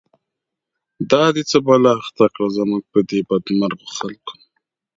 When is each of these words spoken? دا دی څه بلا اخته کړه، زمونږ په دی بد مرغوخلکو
دا 1.11 1.23
دی 1.35 1.43
څه 1.49 1.57
بلا 1.65 1.91
اخته 2.01 2.25
کړه، 2.33 2.47
زمونږ 2.57 2.83
په 2.91 2.99
دی 3.09 3.19
بد 3.29 3.45
مرغوخلکو 3.59 4.33